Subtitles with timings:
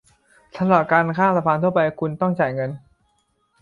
[0.57, 2.71] สำหรับการข้ามสะพานทั่วไป คุณต้องจ่ายเงิน